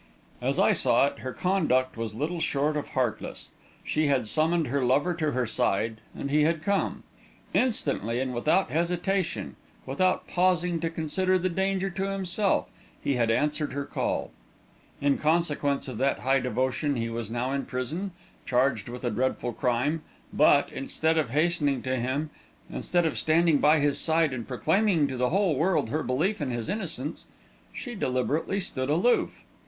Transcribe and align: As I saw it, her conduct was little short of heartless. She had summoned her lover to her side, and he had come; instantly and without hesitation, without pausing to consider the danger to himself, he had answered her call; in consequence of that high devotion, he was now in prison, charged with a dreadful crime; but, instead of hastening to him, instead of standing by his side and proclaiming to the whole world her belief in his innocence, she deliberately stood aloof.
As 0.41 0.57
I 0.57 0.73
saw 0.73 1.05
it, 1.05 1.19
her 1.19 1.31
conduct 1.31 1.95
was 1.95 2.15
little 2.15 2.39
short 2.39 2.75
of 2.75 2.87
heartless. 2.87 3.51
She 3.83 4.07
had 4.07 4.27
summoned 4.27 4.65
her 4.65 4.83
lover 4.83 5.13
to 5.13 5.33
her 5.33 5.45
side, 5.45 5.97
and 6.17 6.31
he 6.31 6.41
had 6.41 6.63
come; 6.63 7.03
instantly 7.53 8.19
and 8.19 8.33
without 8.33 8.71
hesitation, 8.71 9.57
without 9.85 10.25
pausing 10.27 10.79
to 10.79 10.89
consider 10.89 11.37
the 11.37 11.49
danger 11.49 11.91
to 11.91 12.09
himself, 12.09 12.65
he 12.99 13.13
had 13.17 13.29
answered 13.29 13.73
her 13.73 13.85
call; 13.85 14.31
in 14.99 15.19
consequence 15.19 15.87
of 15.87 15.99
that 15.99 16.21
high 16.21 16.39
devotion, 16.39 16.95
he 16.95 17.11
was 17.11 17.29
now 17.29 17.51
in 17.51 17.65
prison, 17.67 18.09
charged 18.43 18.89
with 18.89 19.03
a 19.03 19.11
dreadful 19.11 19.53
crime; 19.53 20.01
but, 20.33 20.71
instead 20.71 21.19
of 21.19 21.29
hastening 21.29 21.83
to 21.83 21.95
him, 21.95 22.31
instead 22.71 23.05
of 23.05 23.19
standing 23.19 23.59
by 23.59 23.79
his 23.79 23.99
side 23.99 24.33
and 24.33 24.47
proclaiming 24.47 25.07
to 25.07 25.15
the 25.15 25.29
whole 25.29 25.55
world 25.55 25.91
her 25.91 26.01
belief 26.01 26.41
in 26.41 26.49
his 26.49 26.69
innocence, 26.69 27.27
she 27.71 27.93
deliberately 27.93 28.59
stood 28.59 28.89
aloof. 28.89 29.43